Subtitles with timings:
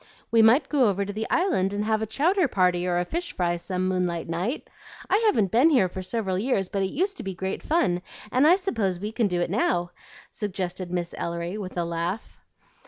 [0.31, 3.33] "We might go over to the island and have a chowder party or a fish
[3.33, 4.67] fry some moonlight night.
[5.07, 8.01] I haven't been here for several years, but it used to be great fun,
[8.31, 9.91] and I suppose we can do it now,"
[10.31, 12.39] suggested Miss Ellery with the laugh.